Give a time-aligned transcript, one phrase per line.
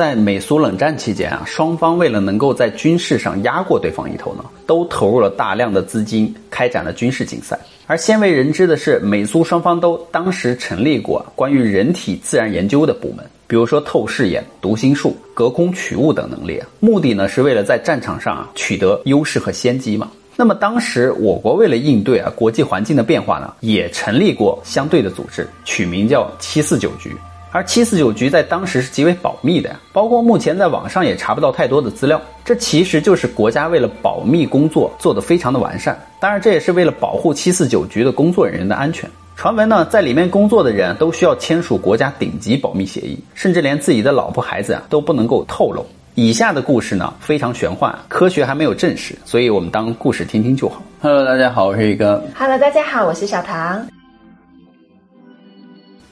[0.00, 7.60] 在美苏冷战期间啊，双方为了能够在军事上压过对方一头呢，都投入了大量的资金，开展了军事竞赛。
[7.86, 20.10] 而鲜为人知的是，美苏双方都当时成立过关于人体自然研究的部门，比如说透视眼、读心术、隔空取物等能力，目的呢是为了在战场上啊取得优势和先机嘛。
[20.34, 27.14] 那么当时我国为了应对啊国际环境的变化呢，也成立过相对的组织，取名叫七四九局。
[27.52, 32.20] 而七四九局在当时是极为保密的呀，包括目前在网上也查不到太多的资料。
[32.44, 39.10] 这其实就是国家为了保密工作做得非常的完善，当然这也是为了保护七四九局的工作人员的安全。
[39.34, 45.84] 传闻呢，在里面工作的人都需要签署国家顶级保密协议，甚至连自己的老婆孩子啊都不能够透露。
[46.14, 50.80] 以下的故事呢非常玄幻，科学还没有证实，所以我们当故事听听就好。
[51.00, 52.22] Hello，大家好，我是宇哥。
[52.38, 53.84] Hello，大家好，我是小唐。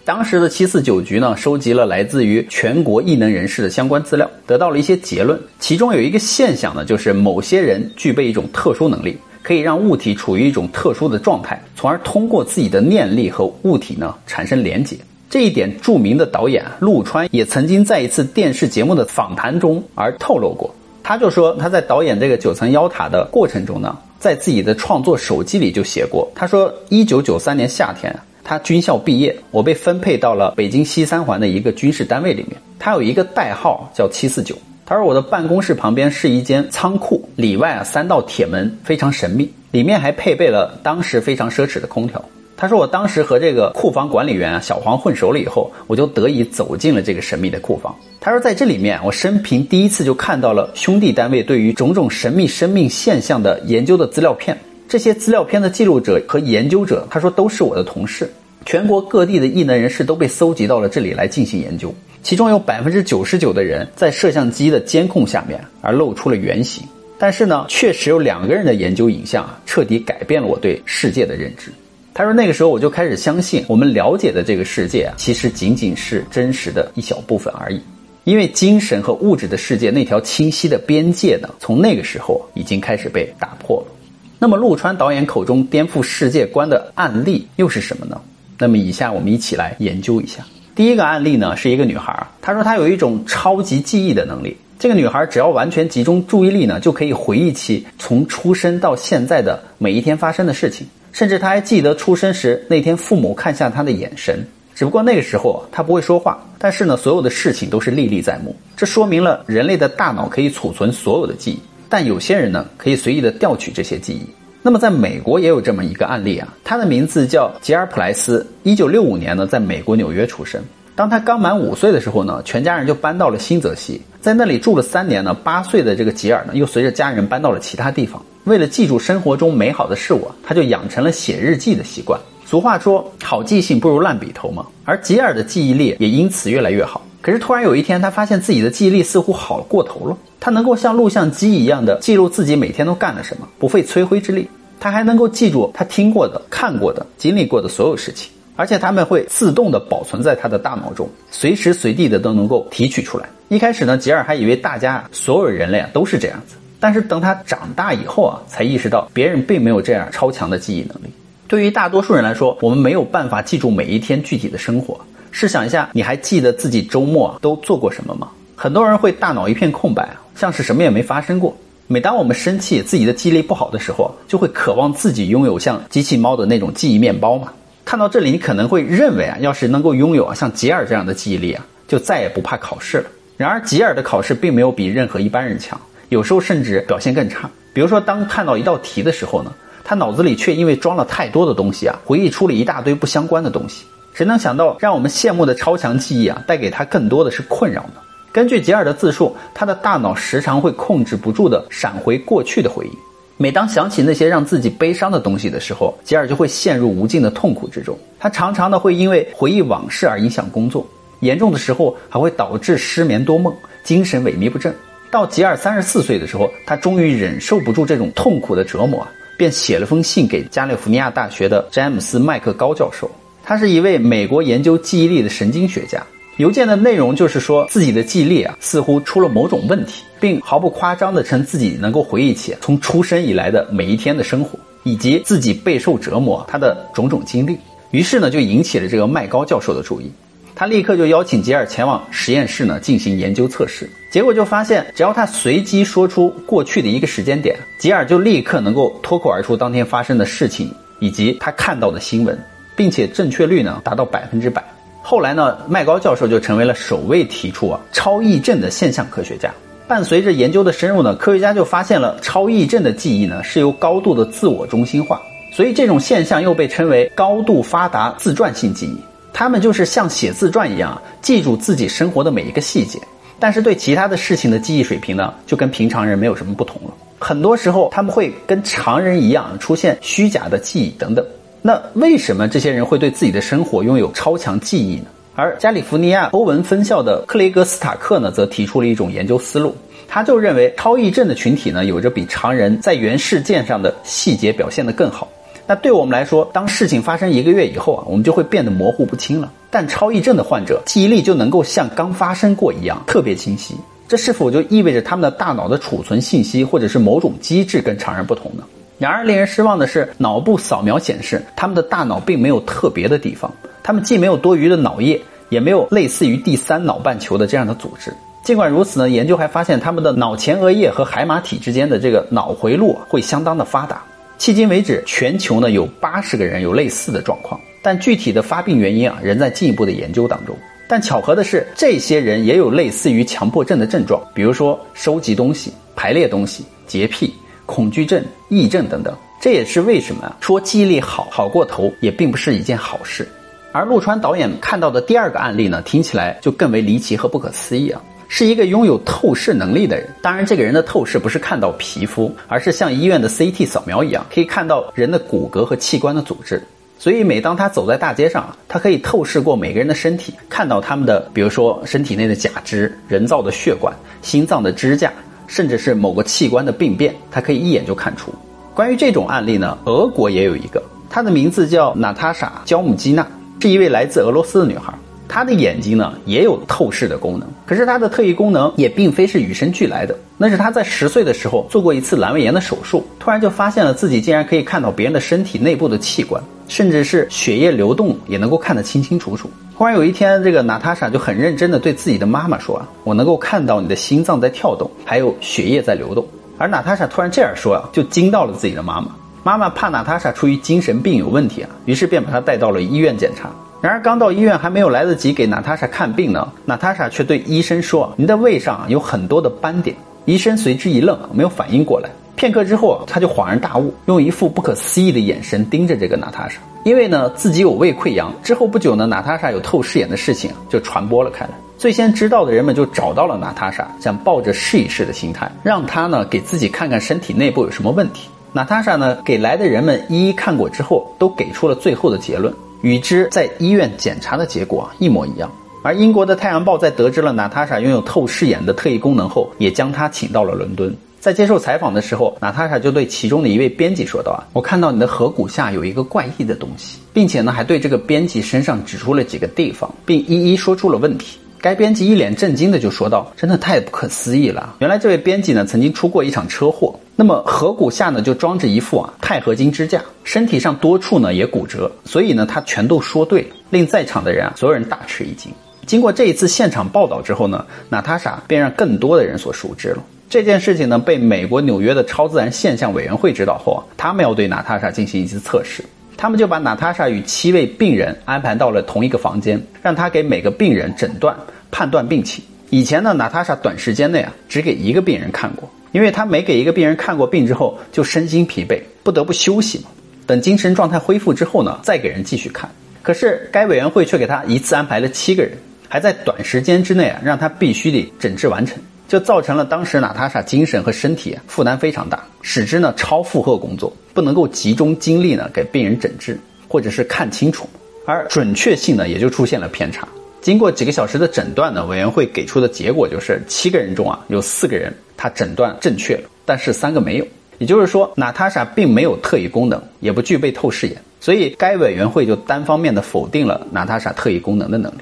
[0.09, 5.39] 当时的七四九局呢，收集了来自于全国异能人士的相关资料，得到了一些结论。
[5.61, 14.97] 其中有一个现象呢，就是某些人具备一种特殊能力，可以让物体处于一种特殊的状态，从而通过自己的念力和物体呢产生连结。
[15.29, 20.75] 这一点，著名的导演陆川也曾经在一次电视节目的访谈中而透露过。
[21.03, 28.11] 他就说他在导演这个九层妖塔的过程中呢，在自己的创作手记里就写过，他说一九九三年夏天。
[28.49, 32.57] 他军校毕业，我被分配到了北京西三环的一个军事单位里面。
[32.79, 34.57] 他有一个代号叫七四九。
[34.87, 42.25] 他说我的办公室旁边是一间仓库，里外啊三道铁门，非常神秘，里面还配备了当时非常奢侈的空调。
[42.57, 47.95] 他说我当时和这个库房管理员啊小黄混熟了以后，我就得以走进了这个神秘的库房。
[48.19, 54.59] 他说在这里面，我生平第一次就看到了兄弟单位对于种种神秘生命现象的研究的资料片。
[54.89, 58.27] 这些资料片的记录者和研究者，他说都是我的同事。
[58.65, 66.83] 全国各地的异能人士都被搜集到了这里来进行研究，其中有百分之九十九的人在摄像机的监控下面而露出了原形。
[67.19, 71.71] 但是呢，确实有两个人的研究影像啊，彻底改变了我对世界的认知。
[72.15, 77.79] 他说那个时候我就开始相信，我们了解的这个世界啊，其实仅仅是真实的一小部分而已。
[78.25, 83.95] 因为精神和物质的世界那条清晰的边界呢，从那个时候已经开始被打破了。
[84.41, 88.21] 那么，陆川导演口中颠覆世界观的案例又是什么呢？
[88.57, 90.45] 那么，以下我们一起来研究一下。
[90.77, 94.57] 第一个案例呢，是一个女孩，她说她有一种超级记忆的能力。
[94.79, 104.47] 这个女孩只要完全集中注意力呢，就可以回忆起从出生到现在的每一天发生的事情，甚至她还记得出生时那天父母看向她的眼神。
[104.73, 108.55] 只不过那个时候她不会说话，但是呢，所有的事情都是历历在目。
[108.77, 111.59] 这说明了人类的大脑可以储存所有的记忆。
[111.89, 114.23] 但有些人呢，可以随意的调取这些记忆。
[114.61, 120.61] 那么，在美国也有这么一个案例啊，他的名字叫吉尔普莱斯，一九六五年呢，在美国纽约出生。
[120.95, 125.33] 当他刚满五岁的时候呢，全家人就搬到了新泽西，在那里住了三年呢。
[125.33, 128.21] 八岁的这个吉尔呢，又随着家人搬到了其他地方。
[128.45, 132.19] 为了记住生活中美好的事物，啊他就养成了写日记的习惯。
[132.45, 134.67] 俗话说，好记性不如烂笔头嘛。
[134.85, 137.07] 而吉尔的记忆力也因此越来越好。
[137.21, 140.17] 可是突然有一天，他发现自己的记忆力似乎好过头了。
[140.41, 144.49] 他能够像录像机一样的记录自己每天都干了什么，不费吹灰之力。
[144.79, 153.29] 他还能够记住他听过的、看过的、经历过的所有事情，而且他们会自动的保存在他的大脑中，随时随地的都能够提取出来。
[153.49, 161.13] 一开始呢，吉尔还以为大家所有人类啊都是这样子，但是等他长大以后啊，才意识到别人并没有这样超强的记忆能力。
[161.49, 165.01] 对于大多数人来说，我们没有办法记住每一天具体的生活。
[165.31, 168.29] 试想一下，你还记得自己周末都做过什么吗？
[168.57, 171.57] 很多人会大脑一片空白，像是什么也没发生过。
[171.87, 177.53] 每当我们生气、自己的记忆力不好的时候，就会渴望自己拥有像机器猫的那种记忆面包嘛。
[177.85, 183.05] 看到这里，你可能会认为啊，要是能够拥有啊像吉尔这样的记忆力啊，就再也不怕考试了。
[183.37, 187.49] 然而，吉尔的考试并没有比任何一般人强，有时候甚至表现更差。
[187.73, 189.53] 比如说，当看到一道题的时候呢，
[189.85, 193.85] 他脑子里却因为装了太多的东西啊，回忆出了一大堆不相关的东西。
[194.19, 198.01] 谁能想到，让我们羡慕的超强记忆啊，带给他更多的是困扰呢？
[198.33, 202.91] 根据吉尔的自述，他的大脑时常会控制不住地闪回过去的回忆。
[203.37, 207.97] 每当想起那些让自己悲伤的东西的时候，吉尔就会陷入无尽的痛苦之中。
[208.19, 210.85] 他常常的会因为回忆往事而影响工作，
[211.21, 213.55] 严重的时候还会导致失眠多梦、
[213.85, 214.75] 精神萎靡不振。
[215.13, 219.07] 到吉尔三十四岁的时候，他终于忍受不住这种痛苦的折磨，
[219.37, 223.09] 便写了封信给加利福尼亚大学的詹姆斯·麦克高教授。
[223.49, 226.07] 他是一位美国研究记忆力的神经学家。
[226.37, 237.59] 邮件的内容就是说自己的记忆力啊似乎出了某种问题，并毫不夸张地称自己能够回忆起从出生以来的每一天的生活，以及自己备受折磨他的种种经历。
[237.91, 240.13] 于是呢，就引起了这个麦高教授的注意。
[240.55, 243.89] 他立刻就邀请吉尔前往实验室呢进行研究测试。
[244.13, 250.71] 结果就发现，只要他随机说出过去的一个时间点，吉尔就立刻能够脱口而出当天发生的事情
[251.01, 252.39] 以及他看到的新闻，
[252.79, 254.65] 并且正确率呢达到百分之百。
[255.03, 259.53] 后来呢，麦高教授就成为了首位提出啊超忆症的现象科学家。
[259.89, 265.21] 伴随着研究的深入呢，科学家就发现了超忆症的记忆呢是由高度的自我中心化，
[265.53, 268.97] 所以这种现象又被称为高度发达自传性记忆。
[269.33, 273.01] 他们就是像写自传一样，记住自己生活的每一个细节。
[273.41, 276.93] 但是对其他的事情的记忆水平呢，就跟平常人没有什么不同了。
[277.19, 281.25] 很多时候他们会跟常人一样出现虚假的记忆等等。
[281.61, 285.07] 那为什么这些人会对自己的生活拥有超强记忆呢？
[285.35, 289.75] 而加利福尼亚欧文分校的克雷格斯塔克呢，则提出了一种研究思路。
[290.09, 295.29] 他就认为超忆症的群体呢，有着比常人在原事件上的细节表现得更好。
[295.67, 299.53] 那对我们来说，当事情发生一个月以后啊，我们就会变得模糊不清了。
[299.71, 303.75] 但超忆症的患者记忆力就能够像刚发生过一样特别清晰，
[304.09, 308.65] 这是否就意味着他们的大脑的储存信息或者是某种机制跟常人不同呢？
[308.99, 313.53] 然而，令人失望的是，脑部扫描显示他们的大脑并没有特别的地方，
[313.83, 318.13] 他们既没有多余的脑叶，也没有类似于第三脑半球的这样的组织。
[318.43, 324.03] 尽管如此呢，研究还发现他们的脑前额叶和海马体之间的这个脑回路会相当的发达。
[324.39, 330.57] 迄今为止，全球呢有八十个人有类似的状况，但具体的发病原因啊仍在进一步的研究当中。
[330.89, 337.33] 但巧合的是，这些人也有类似于强迫症的症状，比如说收集东西、排列东西、洁癖、
[337.69, 339.15] 恐惧症、癔症等等。
[339.39, 343.29] 这也是为什么说记忆力好好过头也并不是一件好事。
[343.71, 348.01] 而陆川导演看到的第二个案例呢，听起来就更为离奇和不可思议啊。
[348.31, 356.63] 是一个拥有透视能力的人，当然，这个人的透视不是看到皮肤，而是像医院的 CT 扫描一样，可以看到人的骨骼和器官的组织。
[356.99, 365.13] 所以，每当他走在大街上，他可以透视过每个人的身体，看到他们的，比如说身体内的假肢、人造的血管、心脏的支架，
[365.49, 368.33] 甚至是某个器官的病变，他可以一眼就看出。
[368.73, 370.81] 关于这种案例呢，俄国也有一个，
[371.11, 373.27] 她的名字叫娜塔莎·焦姆基娜，
[373.61, 374.95] 是一位来自俄罗斯的女孩。
[375.29, 380.17] 他的眼睛呢也有透视的功能，可是他的特异功能也并非是与生俱来的。
[380.37, 389.51] 那是他在十岁的时候做过一次阑尾炎的手术，突然就发现了自己竟然可以看到别人的身体内部的器官，甚至是血液流动也能够看得清清楚楚。
[389.75, 396.27] 忽然有一天，这个娜塔莎就很认真地对自己的妈妈说：“啊，我能够看到你的心脏在跳动，还有血液在流动。”
[396.57, 399.09] 而娜塔莎突然这样说啊，就惊到了自己的妈妈。
[399.45, 403.51] 妈妈怕娜塔莎出于精神病有问题啊，于是便把她带到了医院检查。
[403.81, 409.95] 然而，刚到医院还没有来得及给娜塔莎看病呢，娜塔莎却对医生说：“您的胃上有很多的斑点。”
[410.27, 412.11] 医生随之一愣，没有反应过来。
[412.35, 416.59] 片刻之后，他就恍然大悟，用一副不可思议的眼神盯着这个娜塔莎。
[416.83, 418.35] 因为呢，自己有胃溃疡。
[418.43, 421.53] 之后不久呢，娜塔莎有透视眼的事情就传播了开来。
[421.77, 428.29] 最先知道的人们就找到了娜塔莎，想抱着试一试的心态，让她呢给自己看看身体内部有什么问题。
[428.53, 432.53] 娜塔莎呢给来的人们一一看过之后，都给出了最后的结论。
[432.83, 435.51] 与之在医院检查的结果一模一样，
[435.83, 440.95] 而英国的《太阳报》在得知了娜塔莎拥有透视眼的特异功能后，也将她请到了伦敦。
[441.21, 454.77] 在接受采访的时候，娜塔莎就对其中的一位编辑说道：“啊，我看到你的颌骨下有一个怪异的东西，并且呢，还对这个编辑身上指出了几个地方，并一一说出了问题。”该编辑一脸震惊的就说道：“真的太不可思议了！
[454.79, 456.95] 原来这位编辑呢，曾经出过一场车祸。
[457.21, 465.53] 那么颌骨下呢，就装着一副啊钛合金支架，身体上多处呢也骨折，所以呢，他全都说对了，令在场的人啊，所有人大吃一惊。
[465.85, 470.05] 经过这一次现场报道之后呢，娜塔莎便让更多的人所熟知了。
[470.31, 475.85] 这件事情呢，被美国纽约的超自然现象委员会知道后啊，他们要对娜塔莎进行一次测试。”
[476.17, 481.37] 他们就把娜塔莎与七位病人安排到了同一个房间，让他给每个病人诊断、
[481.73, 482.45] 判断病情。
[482.71, 489.85] 以前呢，娜塔莎短时间内啊只给一个病人看过，因为他每给一个病人看过病之后就身心疲惫，不得不休息嘛。
[490.27, 492.71] 等精神状态恢复之后呢，再给人继续看。
[493.03, 495.53] 可是该委员会却给他一次安排了七个人，
[495.89, 498.77] 还在短时间之内啊让他必须得诊治完成。
[499.09, 507.67] 就造成了当时娜塔莎精神和身体负担非常大，使之呢超负荷工作，不能够集中精力呢给病人诊治或者是看清楚，
[508.05, 510.07] 而准确性呢也就出现了偏差。
[510.41, 517.27] 经过几个小时的诊断呢，委员会给出的结果就是七个人中啊有四个人他诊断正确了，但是三个没有，
[517.59, 524.99] 也就是说娜塔莎并没有特异功能，也不具备透视眼，所以该委员会就单方面的否定了娜塔莎特异功能的能力。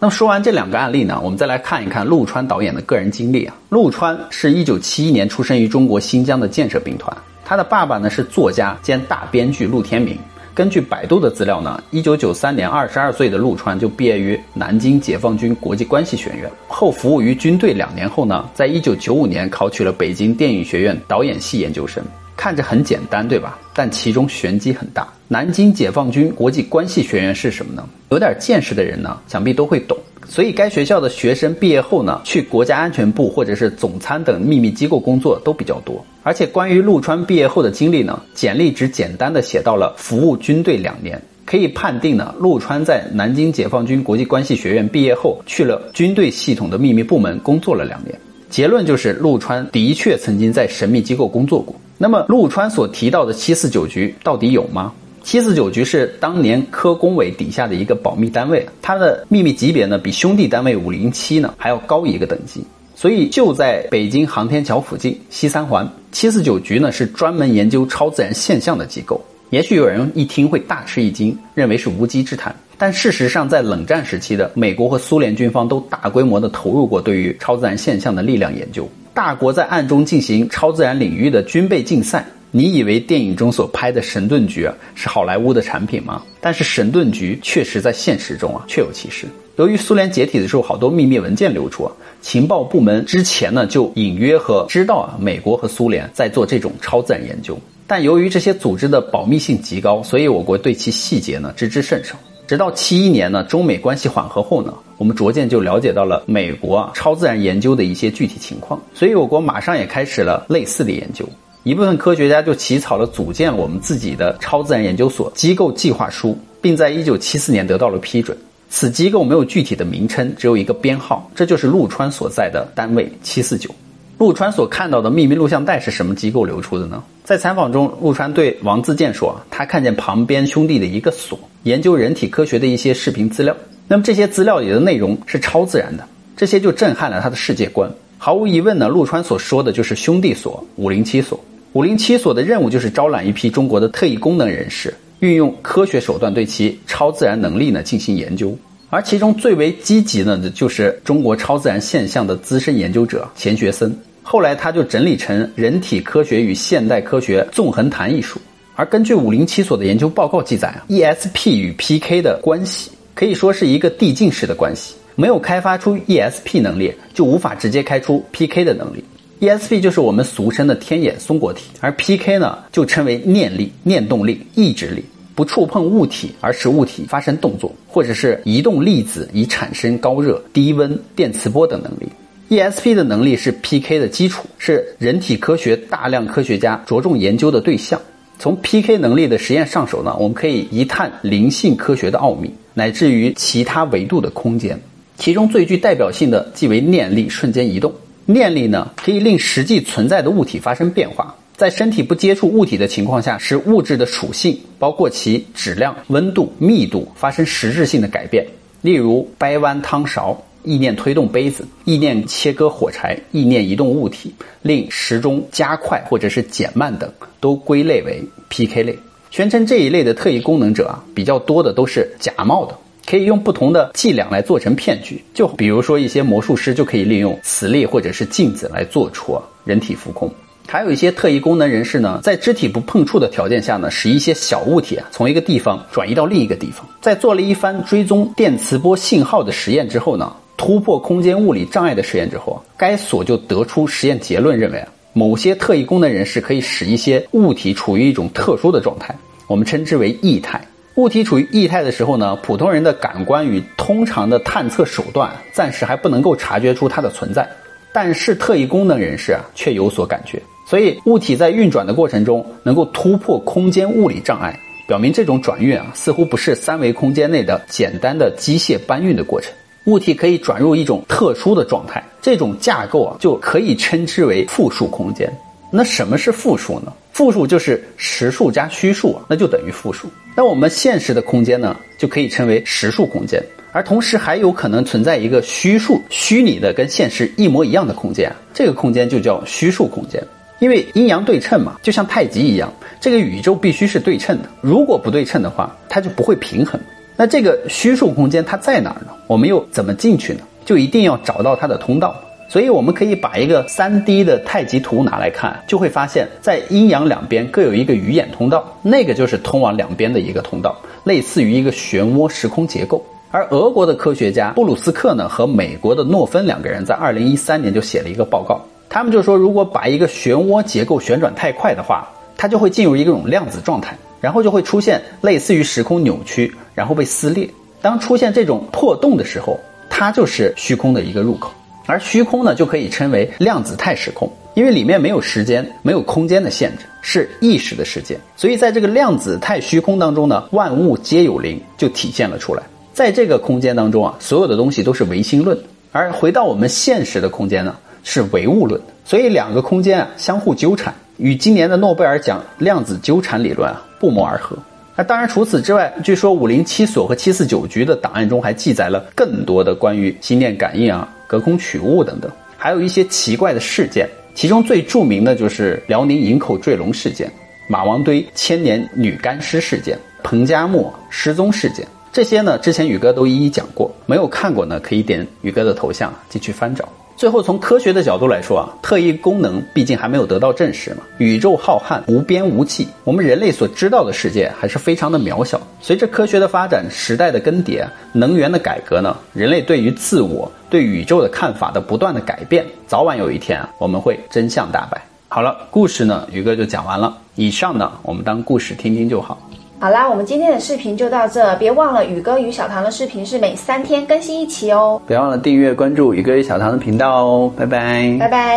[0.00, 3.54] 那么说完这两个案例呢，我们再来看一看陆川导演的个人经历啊。
[3.68, 7.14] 陆川是一九七一年出生于中国新疆的建设兵团，
[7.44, 10.16] 他的爸爸呢是作家兼大编剧陆天明，
[10.58, 22.02] 根据百度的资料呢，一九九三年，二十二岁的陆川就毕业于南京解放军国际关系学院，后服务于军队两年后呢，在一九九五年考取了北京电影学院导演系研究生。
[22.36, 23.56] 看着很简单，对吧？
[23.72, 25.06] 但其中玄机很大。
[25.28, 27.88] 南京解放军国际关系学院是什么呢？
[28.10, 29.96] 有点见识的人呢，想必都会懂。
[30.28, 36.04] 所以该学校的学生毕业后呢，去国家安全部或者是总参等秘密机构工作都比较多。
[36.22, 48.14] 而且关于陆川毕业后的经历呢，简历只简单的写到了服务军队两年，可以判定呢，陆川在南京解放军国际关系学院毕业后去了军队系统的秘密部门工作了两年。
[48.50, 51.74] 结论就是陆川的确曾经在神秘机构工作过。
[51.96, 54.92] 那么陆川所提到的七四九局到底有吗？
[55.28, 65.86] 七四九局是当年科工委底下的一个保密单位，它的秘密级别呢比兄弟单位五零七呢还要高一个等级，所以就在北京航天桥附近西三环。
[66.12, 69.22] 七四九局呢是专门研究超自然现象的机构。
[69.50, 72.56] 也许有人一听会大吃一惊，认为是无稽之谈。
[72.78, 82.26] 但事实上，在冷战时期的美国和苏联军方都大规模的投入过对于超自然现象的力量研究，大国在暗中进行超自然领域的军备竞赛。
[82.50, 86.22] 你以为电影中所拍的神盾局啊是好莱坞的产品吗？
[86.40, 89.26] 但是神盾局确实在现实中啊确有其事。
[89.56, 102.16] 由于苏联解体的时候好多秘密文件流出啊，情报部门之前呢就隐约和知道啊美国和苏联在做这种超自然研究，但由于这些组织的保密性极高，所以我国对其细节呢知之甚少。
[102.46, 111.28] 直到七一年呢中美关系缓和后呢，我们逐渐就了解到了美国啊超自然研究的一些具体情况，所以我国马上也开始了类似的研究。
[111.64, 118.36] 一部分科学家就起草了组建我们自己的超自然研究所机构计划书，并在一九七四年得到了批准。
[118.70, 123.70] 此机构没有具体的名称，只有一个编号，这就是陆川所在的单位七四九。
[124.18, 127.02] 陆川所看到的秘密录像带是什么机构流出的呢？
[127.22, 136.04] 在采访中，陆川对王自健说：“他看见旁边兄弟的一个所研究人体科学的一些视频资料，那么这些资料里的内容是超自然的，
[136.36, 137.90] 这些就震撼了他的世界观。
[138.18, 141.38] 毫无疑问呢，陆川所说的就是兄弟所五零七所。”
[141.74, 148.56] 五零七所的任务就是招揽一批中国的特异功能人士，运用科学手段对其超自然能力呢进行研究。
[148.90, 153.94] 而其中最为积极的，就是中国超自然现象的资深研究者钱学森。
[154.22, 158.40] 后来他就整理成《人体科学与现代科学纵横谈》一书。
[158.74, 164.94] 而根据五零七所的研究报告记载啊，ESP 与 PK 的关系可以说是一个递进式的关系。
[165.20, 169.02] 没有开发出 ESP 能力，就无法直接开出 PK 的能力。
[169.40, 175.02] ESP 就是我们俗称的天眼松果体，而 PK 呢就称为念力、念动力、意志力，
[175.34, 182.08] 不触碰物体而使物体发生动作，或者是移动粒子以产生高热、低温、电磁波等能力。
[182.50, 188.00] ESP 的能力是 PK 的基础，是人体科学大量科学家着重研究的对象。
[188.38, 194.80] 从 PK 能力的实验上手呢，我们可以一探灵性科学的奥秘，乃至于其他维度的空间。
[195.18, 197.92] 其中最具代表性的即为念力瞬间移动。
[198.24, 208.46] 念力呢，可以令实际存在的物体发生变化，在身体不接触物体的情况下，使物质的属性，包括其质量、温度、密度，发生实质性的改变。
[208.80, 214.32] 例如，掰弯汤勺，意念推动杯子，意念切割火柴，意念移动物体，
[214.62, 217.10] 令时钟加快或者是减慢等，
[217.40, 218.96] 都归类为 PK 类。
[219.30, 222.74] 宣称这一类的特异功能者啊，比较多的都是假冒的。
[223.08, 230.30] 可以用不同的伎俩来做成骗局，就比如说一些魔术师就可以利用磁力或者是镜子来做出人体浮空，
[230.66, 236.86] 还有一些特异功能人士呢，在肢体不碰触的条件下呢，使一些小物体啊从一个地方转移到另一个地方。
[237.00, 250.60] 在做了一番追踪电磁波信号的实验之后呢，突破空间物理障碍的实验之后，该所就得出实验结论，认为啊，某些特异功能人士可以使一些物体处于一种特殊的状态，我们称之为异态。
[250.98, 257.48] 物体处于液态的时候呢，普通人的感官与通常的探测手段暂时还不能够察觉出它的存在，
[257.92, 260.42] 但是特异功能人士啊却有所感觉。
[260.66, 269.52] 所以物体在运转的过程中能够突破空间物理障碍，表明这种转运啊似乎不是三维空间内的简单的机械搬运的过程，
[269.84, 275.32] 物体可以转入一种特殊的状态，这种架构啊就可以称之为复数空间。
[275.70, 276.92] 那什么是复数呢？
[277.18, 280.08] 复数就是实数加虚数啊，那就等于复数。
[280.36, 290.22] 那我们现实的空间呢，就可以称为实数空间，而同时还有可能存在一个虚数、虚拟的跟现实一模一样的空间，这个空间就叫虚数空间。
[290.60, 296.80] 因为阴阳对称嘛，就像太极一样，这个宇宙必须是对称的，如果不对称的话，它就不会平衡。
[297.16, 299.08] 那这个虚数空间它在哪儿呢？
[299.26, 300.42] 我们又怎么进去呢？
[300.64, 302.14] 就一定要找到它的通道。
[302.48, 310.74] 所以我们可以把一个三 D 的太极图拿来看，就会发现，在阴阳两边各有一个鱼眼通道，那个就是通往两边的一个通道，
[311.04, 313.04] 类似于一个漩涡时空结构。
[313.30, 327.46] 而俄国的科学家布鲁斯克呢和美国的诺芬两个人在二零一三年就写了一个报告，他们就说，如果把一个漩涡结构旋转太快的话，它就会进入一种量子状态，然后就会出现类似于时空扭曲，然后被撕裂。
[327.82, 331.52] 当出现这种破洞的时候，它就是虚空的一个入口。
[331.88, 338.20] 而虚空呢，就可以称为量子态时空，因为里面没有时间、没有空间的限制，是意识的世界。
[338.36, 342.62] 所以在这个量子态虚空当中呢，万物皆有灵就体现了出来。
[342.92, 345.58] 在这个空间当中啊，所有的东西都是唯心论，
[345.90, 348.78] 而回到我们现实的空间呢，是唯物论。
[349.06, 354.54] 所以两个空间啊相互纠缠，与今年的诺贝尔奖量子纠缠理论啊不谋而合。
[354.94, 361.08] 那当然，除此之外，据说五零七所和七四九局的档案中还记载了更多的关于心电感应啊。
[361.28, 367.30] 隔空取物等等，还有一些奇怪的事件，其中最著名的就是辽宁营口坠龙事件、
[367.68, 371.86] 马王堆千年女干尸事件、彭加木失踪事件。
[372.10, 376.88] 这些呢，之前宇哥都一一讲过，没有看过呢，可以点宇哥的头像进去翻找。
[377.14, 381.02] 最后，从科学的角度来说啊，特异功能毕竟还没有得到证实嘛。
[381.18, 385.60] 宇宙浩瀚无边无际，我们人类所知道的世界还是非常的渺小。
[385.80, 395.00] 随着科学的发展，时代的更迭，能源的改革呢，人类对于自我、对宇宙的看法的不断的改变，早晚有一天啊，我们会真相大白。
[395.28, 397.18] 好了，故事呢，宇哥就讲完了。
[397.34, 399.38] 以上呢，我们当故事听听就好。
[399.80, 408.56] 好啦，我们今天的视频就到这，别忘了宇哥与小唐的视频是每三天更新一期哦，别忘了订阅关注宇哥与小唐的频道哦，拜拜，拜拜。